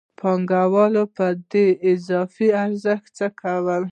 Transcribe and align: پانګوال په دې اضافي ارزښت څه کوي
پانګوال 0.19 0.93
په 1.15 1.27
دې 1.51 1.67
اضافي 1.91 2.47
ارزښت 2.63 3.07
څه 3.17 3.27
کوي 3.41 3.81